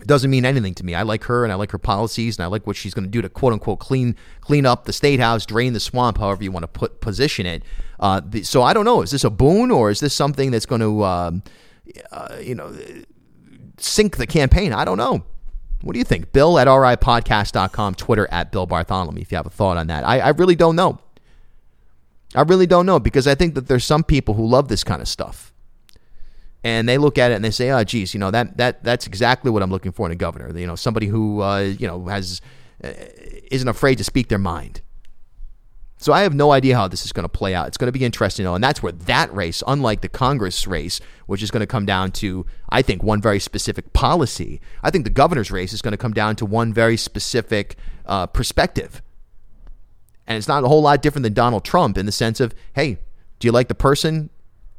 it 0.01 0.07
doesn't 0.07 0.31
mean 0.31 0.45
anything 0.45 0.75
to 0.75 0.85
me. 0.85 0.95
I 0.95 1.03
like 1.03 1.25
her 1.25 1.45
and 1.45 1.53
I 1.53 1.57
like 1.57 1.71
her 1.73 1.79
policies 1.79 2.39
and 2.39 2.45
I 2.45 2.49
like 2.49 2.67
what 2.67 2.77
she's 2.77 2.95
going 2.95 3.05
to 3.05 3.11
do 3.11 3.21
to 3.23 3.29
quote 3.29 3.53
unquote 3.53 3.79
clean 3.79 4.17
clean 4.41 4.65
up 4.65 4.85
the 4.85 4.93
state 4.93 5.21
house, 5.21 5.45
drain 5.45 5.75
the 5.75 5.81
swamp, 5.81 6.19
however 6.19 6.43
you 6.43 6.51
want 6.51 6.65
to 6.65 6.69
put 6.69 7.01
position 7.01 7.47
it. 7.47 7.63
Uh, 8.01 8.21
the, 8.25 8.43
so 8.43 8.63
I 8.63 8.73
don't 8.73 8.85
know. 8.85 9.03
Is 9.03 9.11
this 9.11 9.25
a 9.25 9.31
boon 9.31 9.71
or 9.71 9.91
is 9.91 10.01
this 10.01 10.15
something 10.15 10.51
that's 10.51 10.67
going 10.67 10.81
to 10.81 11.05
um, 11.05 11.43
uh, 12.11 12.37
you 12.41 12.55
know 12.55 12.75
sink 13.77 14.17
the 14.17 14.27
campaign? 14.27 14.73
I 14.73 14.85
don't 14.85 14.99
know. 14.99 15.25
What 15.83 15.93
do 15.93 15.99
you 15.99 16.05
think? 16.05 16.33
Bill 16.33 16.59
at 16.59 16.69
ripodcast.com, 16.69 17.97
Twitter 17.97 18.29
at 18.31 18.53
Bill 18.53 18.67
Bartholomew, 18.67 19.21
if 19.21 19.33
you 19.33 19.37
have 19.37 19.47
a 19.47 19.51
thought 19.51 19.77
on 19.77 19.89
that. 19.89 20.05
I, 20.07 20.21
I 20.21 20.29
really 20.31 20.55
don't 20.55 20.77
know. 20.77 21.01
I 22.35 22.43
really 22.43 22.67
don't 22.67 22.87
know 22.87 22.99
because 22.99 23.27
I 23.27 23.35
think 23.35 23.55
that 23.57 23.67
there's 23.67 23.85
some 23.85 24.05
people 24.05 24.35
who 24.35 24.47
love 24.47 24.69
this 24.69 24.85
kind 24.85 25.03
of 25.03 25.09
stuff 25.09 25.52
and 26.65 26.89
they 26.89 26.99
look 26.99 27.19
at 27.19 27.33
it 27.33 27.35
and 27.35 27.45
they 27.45 27.51
say, 27.51 27.71
"Oh, 27.71 27.83
geez, 27.85 28.15
you 28.15 28.21
know 28.21 28.31
that 28.31 28.57
that 28.57 28.85
that's 28.85 29.07
exactly 29.07 29.51
what 29.51 29.63
I'm 29.63 29.71
looking 29.71 29.93
for 29.93 30.07
in 30.07 30.13
a 30.13 30.17
governor. 30.17 30.57
You 30.57 30.67
know, 30.67 30.77
somebody 30.77 31.07
who 31.07 31.43
uh, 31.43 31.61
you 31.61 31.87
know 31.87 32.07
has 32.07 32.41
uh, 32.83 32.93
isn't 33.51 33.69
afraid 33.69 33.99
to 33.99 34.05
speak 34.05 34.29
their 34.29 34.39
mind." 34.39 34.83
So 36.03 36.13
I 36.13 36.23
have 36.23 36.35
no 36.35 36.51
idea 36.51 36.75
how 36.77 36.89
this 36.89 37.05
is 37.05 37.13
going 37.13 37.23
to 37.23 37.29
play 37.29 37.55
out. 37.55 37.69
It's 37.69 37.77
going 37.77 37.87
to 37.87 37.97
be 37.97 38.05
interesting, 38.05 38.45
though, 38.45 38.57
and 38.57 38.65
that's 38.65 38.83
where 38.83 38.91
that 38.91 39.33
race, 39.33 39.63
unlike 39.69 40.01
the 40.01 40.09
Congress 40.09 40.67
race, 40.67 41.01
which 41.27 41.45
is 41.45 41.53
going 41.53 41.61
to 41.61 41.67
come 41.67 41.87
down 41.87 42.11
to, 42.11 42.45
I 42.71 42.83
think, 42.83 43.05
one 43.05 43.21
very 43.21 43.39
specific 43.39 43.93
policy. 43.93 44.61
I 44.83 44.91
think 44.91 45.05
the 45.05 45.11
governor's 45.11 45.53
race 45.53 45.73
is 45.73 45.81
going 45.81 45.93
to 45.93 45.97
come 45.97 46.13
down 46.13 46.35
to 46.37 46.45
one 46.45 46.75
very 46.75 46.97
specific 46.97 47.77
uh, 48.05 48.27
perspective, 48.27 49.01
and 50.27 50.37
it's 50.37 50.49
not 50.49 50.65
a 50.65 50.69
whole 50.69 50.83
lot 50.83 51.03
different 51.03 51.23
than 51.23 51.35
Donald 51.35 51.65
Trump 51.65 51.97
in 51.97 52.05
the 52.05 52.11
sense 52.11 52.41
of, 52.41 52.53
hey, 52.75 52.99
do 53.39 53.47
you 53.47 53.53
like 53.53 53.69
the 53.69 53.75
person? 53.75 54.31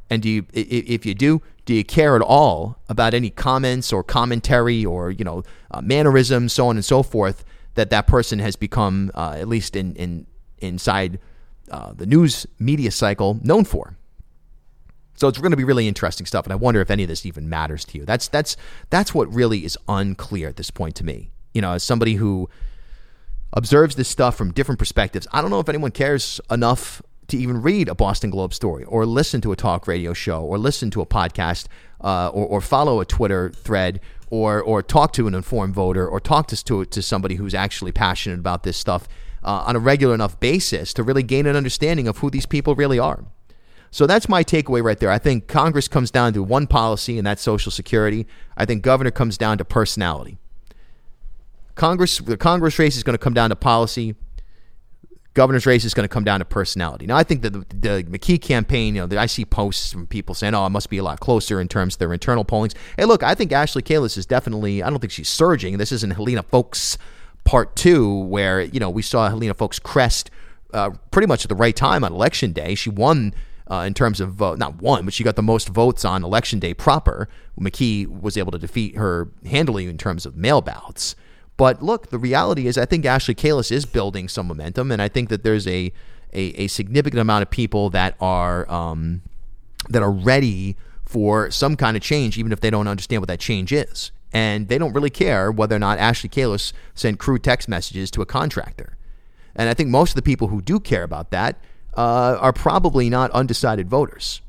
And 0.10 0.22
do 0.22 0.30
you, 0.30 0.46
if 0.54 1.06
you 1.06 1.16
do, 1.16 1.42
do 1.66 1.74
you 1.74 1.84
care 1.84 2.16
at 2.16 2.22
all 2.22 2.78
about 2.90 3.14
any 3.14 3.30
comments 3.30 3.94
or 3.94 4.04
commentary 4.04 4.86
or 4.86 5.12
you 5.12 5.24
know 5.24 5.44
uh, 5.72 5.82
mannerisms, 5.82 6.54
so 6.54 6.68
on 6.68 6.76
and 6.76 6.86
so 6.86 7.04
forth, 7.04 7.44
that 7.76 7.90
that 7.90 8.08
person 8.08 8.40
has 8.40 8.56
become, 8.56 9.12
uh, 9.16 9.36
at 9.38 9.48
least 9.48 9.76
in, 9.76 9.96
in 9.96 10.28
inside 10.60 11.20
uh, 11.72 11.94
the 11.94 12.06
news 12.06 12.46
media 12.60 12.92
cycle, 12.92 13.40
known 13.42 13.66
for? 13.66 13.98
So 15.16 15.28
it's 15.28 15.38
going 15.38 15.52
to 15.52 15.58
be 15.58 15.64
really 15.64 15.88
interesting 15.88 16.26
stuff, 16.26 16.46
and 16.46 16.54
I 16.54 16.56
wonder 16.56 16.82
if 16.82 16.90
any 16.90 17.04
of 17.04 17.10
this 17.10 17.26
even 17.26 17.48
matters 17.48 17.86
to 17.86 17.98
you. 17.98 18.06
That's 18.06 18.28
that's 18.28 18.58
that's 18.90 19.14
what 19.14 19.34
really 19.34 19.64
is 19.64 19.78
unclear 19.88 20.50
at 20.50 20.58
this 20.58 20.72
point 20.72 20.96
to 20.96 21.06
me. 21.06 21.32
You 21.54 21.62
know, 21.62 21.74
as 21.74 21.84
somebody 21.84 22.16
who 22.16 22.50
observes 23.54 23.96
this 23.96 24.10
stuff 24.10 24.36
from 24.36 24.52
different 24.52 24.80
perspectives, 24.80 25.28
I 25.32 25.42
don't 25.42 25.52
know 25.52 25.60
if 25.60 25.70
anyone 25.70 25.92
cares 25.92 26.42
enough 26.50 27.02
to 27.28 27.38
even 27.38 27.62
read 27.62 27.88
a 27.88 27.96
Boston 27.96 28.30
Globe 28.30 28.54
story 28.54 28.84
or 28.86 29.06
listen 29.06 29.42
to 29.42 29.52
a 29.52 29.56
talk 29.56 29.88
radio 29.88 30.14
show 30.14 30.42
or 30.42 30.58
listen 30.58 30.92
to 30.92 31.02
a 31.02 31.06
podcast 31.06 31.68
uh, 32.02 32.30
or, 32.30 32.46
or, 32.46 32.62
follow 32.62 33.00
a 33.00 33.06
Twitter 33.06 33.50
thread 33.50 34.02
or, 34.30 34.62
or 34.62 34.84
talk 34.84 35.14
to 35.14 35.26
an 35.26 35.34
informed 35.34 35.74
voter 35.74 36.06
or 36.06 36.20
talk 36.20 36.48
to, 36.48 36.64
to, 36.66 36.84
to 36.84 37.02
somebody 37.02 37.36
who's 37.36 37.54
actually 37.54 37.94
passionate 37.94 38.40
about 38.40 38.64
this 38.64 38.76
stuff 38.76 39.08
uh, 39.44 39.64
on 39.66 39.76
a 39.76 39.80
regular 39.80 40.14
enough 40.14 40.38
basis 40.40 40.94
to 40.94 41.04
really 41.04 41.24
gain 41.24 41.46
an 41.46 41.56
understanding 41.56 42.08
of 42.08 42.18
who 42.18 42.30
these 42.30 42.46
people 42.46 42.76
really 42.76 43.00
are. 43.00 43.24
So 43.90 44.08
that's 44.08 44.28
my 44.28 44.44
takeaway 44.44 44.84
right 44.84 45.00
there. 45.00 45.12
I 45.12 45.20
think 45.20 45.48
Congress 45.48 45.88
comes 45.88 46.10
down 46.10 46.34
to 46.34 46.42
one 46.42 46.66
policy, 46.66 47.18
and 47.20 47.28
that's 47.28 47.44
Social 47.44 47.72
Security. 47.72 48.26
I 48.58 48.66
think 48.66 48.82
governor 48.82 49.12
comes 49.12 49.38
down 49.38 49.60
to 49.60 49.66
personality. 49.66 50.40
Congress, 51.76 52.18
the 52.18 52.36
Congress 52.36 52.80
race 52.80 52.98
is 52.98 53.04
going 53.04 53.14
to 53.14 53.20
come 53.20 53.34
down 53.34 53.52
to 53.52 53.56
policy 53.56 54.16
governor's 55.34 55.66
race 55.66 55.84
is 55.84 55.94
going 55.94 56.04
to 56.04 56.14
come 56.14 56.24
down 56.24 56.40
to 56.40 56.46
personality. 56.46 57.06
Now, 57.06 57.18
I 57.18 57.24
think 57.24 57.42
that 57.42 57.54
the, 57.54 57.66
the 57.70 58.04
McKee 58.04 58.42
campaign, 58.42 58.96
you 58.96 59.06
know, 59.06 59.18
I 59.18 59.26
see 59.26 59.46
posts 59.46 59.92
from 59.92 60.08
people 60.08 60.36
saying, 60.36 60.54
"Oh, 60.54 60.66
it 60.66 60.70
must 60.70 60.90
be 60.90 60.98
a 60.98 61.04
lot 61.04 61.20
closer 61.20 61.60
in 61.60 61.68
terms 61.68 61.96
of 61.96 62.00
their 62.00 62.14
internal 62.14 62.46
pollings." 62.46 62.76
Hey, 62.98 63.06
look, 63.06 63.24
I 63.24 63.36
think 63.36 63.52
Ashley 63.52 63.82
Kalus 63.82 64.18
is 64.18 64.26
definitely. 64.26 64.84
I 64.84 64.90
don't 64.90 65.00
think 65.00 65.12
she's 65.12 65.30
surging. 65.30 65.78
This 65.78 65.92
isn't 65.92 66.12
Helena 66.12 66.44
Foulkes 66.44 66.98
part 67.44 67.76
two, 67.76 68.20
where 68.20 68.62
you 68.62 68.80
know 68.80 68.90
we 68.90 69.02
saw 69.02 69.30
Helena 69.30 69.54
Foulkes 69.54 69.80
crest 69.80 70.30
uh, 70.74 70.92
pretty 71.12 71.28
much 71.28 71.44
at 71.46 71.50
the 71.50 71.56
right 71.56 71.76
time 71.76 72.04
on 72.04 72.14
election 72.14 72.52
day. 72.52 72.76
She 72.76 72.90
won. 72.90 73.34
Uh, 73.72 73.86
in 73.88 73.94
terms 73.94 74.20
of 74.20 74.34
vote, 74.34 74.60
not 74.60 74.82
one, 74.82 75.06
but 75.06 75.14
she 75.14 75.24
got 75.24 75.38
the 75.38 75.42
most 75.42 75.70
votes 75.70 76.04
on 76.04 76.22
election 76.22 76.60
day 76.60 76.74
proper. 76.74 77.30
McKee 77.58 78.06
was 78.06 78.36
able 78.36 78.52
to 78.52 78.60
defeat 78.60 78.98
her 78.98 79.30
handily 79.46 79.88
in 79.88 79.98
terms 79.98 80.26
of 80.26 80.36
mail 80.36 80.60
ballots. 80.60 81.16
But 81.58 81.84
look, 81.84 82.10
the 82.10 82.18
reality 82.18 82.68
is, 82.68 82.78
I 82.78 82.86
think 82.86 83.06
Ashley 83.06 83.36
Kalus 83.36 83.72
is 83.72 83.86
building 83.86 84.28
some 84.28 84.48
momentum, 84.48 84.92
and 84.92 85.02
I 85.02 85.08
think 85.08 85.30
that 85.30 85.44
there's 85.44 85.68
a 85.68 85.92
a, 86.34 86.62
a 86.62 86.68
significant 86.68 87.20
amount 87.20 87.44
of 87.44 87.50
people 87.50 87.90
that 87.92 88.16
are 88.20 88.70
um, 88.72 89.22
that 89.90 90.02
are 90.02 90.12
ready 90.12 90.76
for 91.06 91.52
some 91.52 91.76
kind 91.76 91.96
of 91.96 92.02
change, 92.02 92.38
even 92.38 92.52
if 92.52 92.60
they 92.60 92.70
don't 92.70 92.88
understand 92.88 93.22
what 93.22 93.28
that 93.28 93.40
change 93.40 93.72
is, 93.72 94.12
and 94.32 94.68
they 94.68 94.78
don't 94.78 94.94
really 94.94 95.12
care 95.12 95.52
whether 95.52 95.76
or 95.76 95.80
not 95.80 96.00
Ashley 96.00 96.30
Kalus 96.30 96.74
sent 96.96 97.20
crude 97.20 97.44
text 97.44 97.70
messages 97.70 98.10
to 98.12 98.22
a 98.22 98.26
contractor. 98.26 98.98
And 99.56 99.70
I 99.70 99.76
think 99.76 99.90
most 99.90 100.12
of 100.12 100.16
the 100.16 100.24
people 100.24 100.48
who 100.48 100.62
do 100.62 100.80
care 100.80 101.04
about 101.04 101.30
that 101.30 101.58
uh, 101.96 102.38
are 102.40 102.54
probably 102.54 103.10
not 103.10 103.30
undecided 103.32 103.88
voters. 103.88 104.42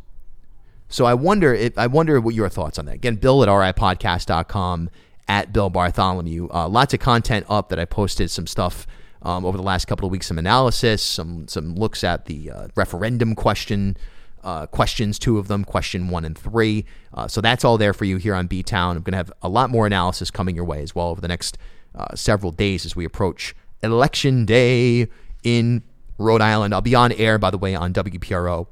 So 0.89 1.05
I 1.05 1.15
wonder 1.15 1.53
if 1.53 1.77
I 1.77 1.87
wonder 1.87 2.21
what 2.21 2.35
your 2.35 2.49
thoughts 2.49 2.79
on 2.79 2.87
that. 2.87 2.95
Again, 2.95 3.17
Bill 3.17 3.43
at 3.43 3.49
ripodcast.com 3.49 4.91
at 5.29 5.53
Bill 5.53 5.71
Bartholomew. 5.71 6.49
Uh, 6.53 6.69
lots 6.69 6.95
of 6.95 7.01
content 7.01 7.47
up 7.49 7.69
that 7.71 7.79
I 7.79 7.85
posted 7.85 8.31
some 8.31 8.47
stuff 8.47 8.87
um, 9.23 9.45
over 9.45 9.57
the 9.57 9.63
last 9.63 9.87
couple 9.87 10.07
of 10.07 10.13
weeks, 10.13 10.27
some 10.27 10.39
analysis, 10.39 11.03
some 11.03 11.49
some 11.49 11.75
looks 11.75 12.05
at 12.05 12.27
the 12.27 12.51
uh, 12.51 12.69
referendum 12.75 13.35
question. 13.35 13.97
Uh, 14.43 14.67
questions, 14.67 15.19
two 15.19 15.39
of 15.39 15.49
them, 15.49 15.65
question 15.65 16.11
one 16.11 16.23
and 16.23 16.37
three. 16.37 16.85
Uh, 17.15 17.27
so 17.27 17.41
that's 17.41 17.65
all 17.65 17.79
there 17.79 17.95
for 17.95 18.05
you 18.05 18.19
here 18.19 18.35
on 18.35 18.47
B 18.47 18.63
Town. 18.63 18.95
I'm 18.95 19.03
going 19.03 19.13
to 19.13 19.17
have 19.17 19.33
a 19.41 19.49
lot 19.49 19.71
more 19.71 19.87
analysis 19.87 20.31
coming 20.31 20.55
your 20.55 20.67
way 20.67 20.83
as 20.83 20.95
well 20.95 21.09
over 21.09 21.23
the 21.23 21.29
next 21.29 21.57
uh, 21.95 22.15
several 22.15 22.53
days 22.53 22.85
as 22.85 22.95
we 22.95 23.07
approach 23.07 23.57
election 23.83 24.45
day 24.45 25.09
in 25.45 25.83
Rhode 26.19 26.43
Island. 26.43 26.75
I'll 26.75 26.83
be 26.83 26.95
on 26.95 27.11
air, 27.13 27.39
by 27.39 27.51
the 27.51 27.57
way, 27.57 27.75
on 27.75 27.95
WPRO 27.95 28.67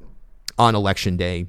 on 0.59 0.75
election 0.75 1.17
day 1.17 1.47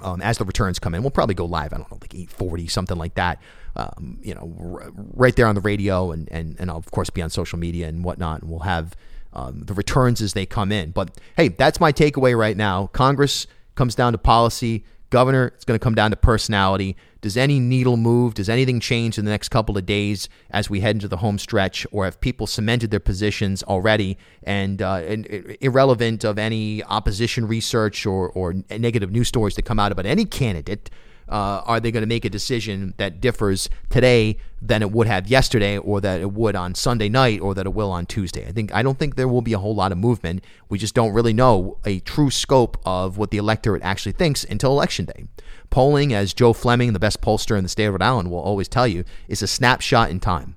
um, 0.00 0.20
as 0.22 0.38
the 0.38 0.44
returns 0.44 0.80
come 0.80 0.96
in. 0.96 1.02
We'll 1.02 1.12
probably 1.12 1.36
go 1.36 1.44
live. 1.44 1.72
I 1.72 1.78
don't 1.78 1.88
know, 1.88 1.98
like 2.00 2.10
8:40, 2.10 2.68
something 2.68 2.98
like 2.98 3.14
that 3.14 3.40
um, 3.76 4.18
you 4.22 4.34
know, 4.34 4.54
r- 4.58 4.92
right 5.14 5.34
there 5.36 5.46
on 5.46 5.54
the 5.54 5.60
radio, 5.60 6.10
and, 6.12 6.28
and 6.30 6.56
and 6.58 6.70
I'll 6.70 6.78
of 6.78 6.90
course 6.90 7.10
be 7.10 7.22
on 7.22 7.30
social 7.30 7.58
media 7.58 7.88
and 7.88 8.04
whatnot, 8.04 8.42
and 8.42 8.50
we'll 8.50 8.60
have 8.60 8.96
um, 9.32 9.62
the 9.64 9.74
returns 9.74 10.20
as 10.22 10.32
they 10.32 10.46
come 10.46 10.72
in. 10.72 10.90
But 10.90 11.18
hey, 11.36 11.48
that's 11.48 11.78
my 11.80 11.92
takeaway 11.92 12.36
right 12.36 12.56
now. 12.56 12.88
Congress 12.88 13.46
comes 13.74 13.94
down 13.94 14.12
to 14.12 14.18
policy. 14.18 14.84
Governor, 15.10 15.46
it's 15.54 15.64
going 15.64 15.78
to 15.78 15.82
come 15.82 15.94
down 15.94 16.10
to 16.10 16.16
personality. 16.16 16.96
Does 17.20 17.36
any 17.36 17.60
needle 17.60 17.96
move? 17.96 18.34
Does 18.34 18.48
anything 18.48 18.80
change 18.80 19.18
in 19.18 19.24
the 19.24 19.30
next 19.30 19.50
couple 19.50 19.78
of 19.78 19.86
days 19.86 20.28
as 20.50 20.68
we 20.68 20.80
head 20.80 20.96
into 20.96 21.06
the 21.06 21.18
home 21.18 21.38
stretch, 21.38 21.86
or 21.92 22.04
have 22.04 22.20
people 22.20 22.46
cemented 22.46 22.90
their 22.90 23.00
positions 23.00 23.62
already? 23.62 24.18
And, 24.42 24.82
uh, 24.82 25.02
and 25.06 25.56
irrelevant 25.60 26.24
of 26.24 26.38
any 26.38 26.82
opposition 26.84 27.46
research 27.46 28.04
or, 28.04 28.30
or 28.30 28.54
negative 28.70 29.12
news 29.12 29.28
stories 29.28 29.54
that 29.54 29.64
come 29.64 29.78
out 29.78 29.92
about 29.92 30.06
any 30.06 30.24
candidate, 30.24 30.90
uh, 31.28 31.62
are 31.64 31.80
they 31.80 31.90
going 31.90 32.02
to 32.02 32.08
make 32.08 32.24
a 32.24 32.30
decision 32.30 32.94
that 32.98 33.20
differs 33.20 33.68
today 33.90 34.36
than 34.62 34.82
it 34.82 34.92
would 34.92 35.06
have 35.06 35.26
yesterday, 35.28 35.76
or 35.76 36.00
that 36.00 36.20
it 36.20 36.32
would 36.32 36.54
on 36.54 36.74
Sunday 36.74 37.08
night, 37.08 37.40
or 37.40 37.54
that 37.54 37.66
it 37.66 37.74
will 37.74 37.90
on 37.90 38.06
Tuesday? 38.06 38.46
I 38.46 38.52
think 38.52 38.72
I 38.74 38.82
don't 38.82 38.98
think 38.98 39.16
there 39.16 39.28
will 39.28 39.42
be 39.42 39.52
a 39.52 39.58
whole 39.58 39.74
lot 39.74 39.92
of 39.92 39.98
movement. 39.98 40.44
We 40.68 40.78
just 40.78 40.94
don't 40.94 41.12
really 41.12 41.32
know 41.32 41.78
a 41.84 42.00
true 42.00 42.30
scope 42.30 42.78
of 42.84 43.18
what 43.18 43.30
the 43.30 43.38
electorate 43.38 43.82
actually 43.82 44.12
thinks 44.12 44.44
until 44.44 44.70
election 44.72 45.06
day. 45.06 45.26
Polling, 45.70 46.12
as 46.14 46.32
Joe 46.32 46.52
Fleming, 46.52 46.92
the 46.92 46.98
best 46.98 47.20
pollster 47.20 47.56
in 47.56 47.64
the 47.64 47.68
state 47.68 47.86
of 47.86 47.94
Rhode 47.94 48.02
Island, 48.02 48.30
will 48.30 48.38
always 48.38 48.68
tell 48.68 48.86
you, 48.86 49.04
is 49.28 49.42
a 49.42 49.48
snapshot 49.48 50.10
in 50.10 50.20
time. 50.20 50.56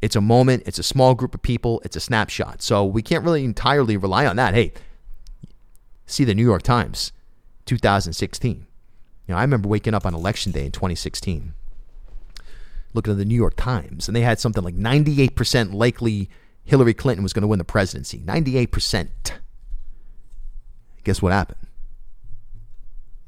It's 0.00 0.16
a 0.16 0.20
moment. 0.20 0.62
It's 0.66 0.78
a 0.78 0.84
small 0.84 1.14
group 1.14 1.34
of 1.34 1.42
people. 1.42 1.80
It's 1.84 1.96
a 1.96 2.00
snapshot. 2.00 2.62
So 2.62 2.84
we 2.84 3.02
can't 3.02 3.24
really 3.24 3.44
entirely 3.44 3.96
rely 3.96 4.26
on 4.26 4.36
that. 4.36 4.54
Hey, 4.54 4.72
see 6.06 6.24
the 6.24 6.34
New 6.34 6.44
York 6.44 6.62
Times, 6.62 7.12
2016. 7.64 8.66
You 9.26 9.34
know, 9.34 9.38
I 9.38 9.42
remember 9.42 9.68
waking 9.68 9.94
up 9.94 10.06
on 10.06 10.14
election 10.14 10.52
day 10.52 10.66
in 10.66 10.72
2016, 10.72 11.52
looking 12.94 13.12
at 13.12 13.18
the 13.18 13.24
New 13.24 13.34
York 13.34 13.56
Times, 13.56 14.08
and 14.08 14.16
they 14.16 14.20
had 14.20 14.38
something 14.38 14.62
like 14.62 14.76
98% 14.76 15.74
likely 15.74 16.30
Hillary 16.64 16.94
Clinton 16.94 17.22
was 17.22 17.32
going 17.32 17.42
to 17.42 17.48
win 17.48 17.58
the 17.58 17.64
presidency. 17.64 18.18
98%. 18.18 19.08
Guess 21.04 21.22
what 21.22 21.32
happened? 21.32 21.66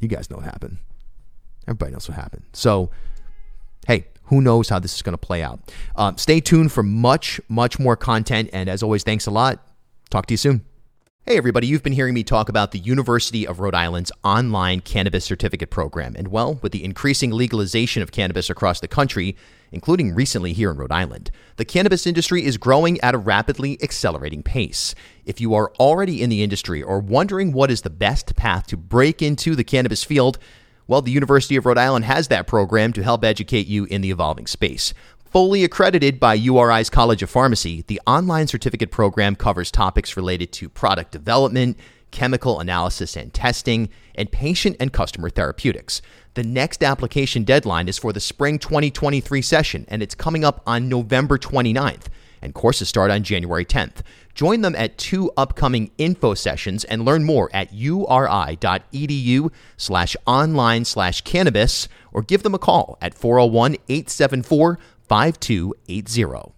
You 0.01 0.09
guys 0.09 0.31
know 0.31 0.37
what 0.37 0.45
happened. 0.45 0.79
Everybody 1.67 1.93
knows 1.93 2.09
what 2.09 2.17
happened. 2.17 2.45
So, 2.53 2.91
hey, 3.87 4.07
who 4.25 4.41
knows 4.41 4.69
how 4.69 4.79
this 4.79 4.95
is 4.95 5.03
going 5.03 5.15
to 5.15 5.19
play 5.19 5.43
out? 5.43 5.61
Um, 5.97 6.17
stay 6.19 6.41
tuned 6.41 6.73
for 6.73 6.83
much, 6.83 7.41
much 7.49 7.79
more 7.79 7.97
content. 7.97 8.51
And 8.53 8.69
as 8.69 8.83
always, 8.83 9.03
thanks 9.03 9.27
a 9.27 9.31
lot. 9.31 9.65
Talk 10.11 10.27
to 10.27 10.35
you 10.35 10.39
soon. 10.39 10.65
Hey, 11.29 11.37
everybody, 11.37 11.67
you've 11.67 11.83
been 11.83 11.93
hearing 11.93 12.15
me 12.15 12.25
talk 12.25 12.49
about 12.49 12.71
the 12.71 12.79
University 12.79 13.47
of 13.47 13.61
Rhode 13.61 13.75
Island's 13.75 14.11
online 14.25 14.81
cannabis 14.81 15.27
certificate 15.27 15.69
program. 15.69 16.17
And 16.17 16.29
well, 16.29 16.55
with 16.63 16.73
the 16.73 16.83
increasing 16.83 17.33
legalization 17.33 18.03
of 18.03 18.13
cannabis 18.13 18.49
across 18.49 18.81
the 18.81 18.89
country, 18.89 19.37
including 19.71 20.15
recently 20.15 20.55
here 20.55 20.71
in 20.71 20.79
Rhode 20.79 20.91
Island, 20.91 21.31
the 21.57 21.67
cannabis 21.67 22.07
industry 22.07 22.47
is 22.47 22.57
growing 22.57 22.99
at 23.03 23.15
a 23.15 23.19
rapidly 23.19 23.77
accelerating 23.83 24.43
pace. 24.43 24.95
If 25.27 25.39
you 25.39 25.53
are 25.53 25.71
already 25.79 26.23
in 26.23 26.31
the 26.31 26.43
industry 26.43 26.83
or 26.83 26.99
wondering 26.99 27.53
what 27.53 27.71
is 27.71 27.83
the 27.83 27.91
best 27.91 28.35
path 28.35 28.67
to 28.69 28.79
break 28.79 29.21
into 29.21 29.55
the 29.55 29.65
cannabis 29.65 30.03
field, 30.03 30.39
well, 30.87 31.03
the 31.03 31.13
University 31.13 31.57
of 31.57 31.67
Rhode 31.67 31.77
Island 31.77 32.07
has 32.07 32.29
that 32.29 32.47
program 32.47 32.95
to 32.95 33.03
help 33.03 33.23
educate 33.23 33.67
you 33.67 33.85
in 33.85 34.01
the 34.01 34.11
evolving 34.11 34.47
space. 34.47 34.95
Fully 35.31 35.63
accredited 35.63 36.19
by 36.19 36.33
URI's 36.33 36.89
College 36.89 37.23
of 37.23 37.29
Pharmacy, 37.29 37.85
the 37.87 38.01
online 38.07 38.47
certificate 38.47 38.91
program 38.91 39.37
covers 39.37 39.71
topics 39.71 40.17
related 40.17 40.53
to 40.53 40.71
product 40.71 41.13
development, 41.13 41.77
chemical 42.11 42.61
analysis 42.61 43.15
and 43.15 43.35
testing, 43.35 43.91
and 44.15 44.33
patient 44.33 44.77
and 44.81 44.91
customer 44.91 45.29
therapeutics. 45.29 46.01
The 46.33 46.45
next 46.45 46.83
application 46.83 47.45
deadline 47.45 47.89
is 47.89 47.99
for 47.99 48.15
the 48.15 48.21
spring 48.21 48.59
2023 48.59 49.43
session, 49.43 49.85
and 49.89 50.03
it's 50.03 50.15
coming 50.15 50.47
up 50.47 50.63
on 50.67 50.89
November 50.89 51.37
29th, 51.37 52.07
and 52.41 52.55
courses 52.55 52.89
start 52.89 53.11
on 53.11 53.23
January 53.23 53.67
10th. 53.67 54.01
Join 54.35 54.63
them 54.63 54.77
at 54.77 54.97
two 54.97 55.31
upcoming 55.37 55.91
info 55.99 56.33
sessions 56.33 56.85
and 56.85 57.05
learn 57.05 57.25
more 57.25 57.51
at 57.53 57.71
uri.edu 57.75 59.51
slash 59.77 60.17
online 60.27 60.87
slash 60.87 61.21
cannabis 61.21 61.87
or 62.13 62.23
give 62.23 62.45
them 62.45 62.55
a 62.55 62.59
call 62.59 62.97
at 63.03 63.13
401 63.13 63.75
874 63.89 64.79
5280. 65.09 66.58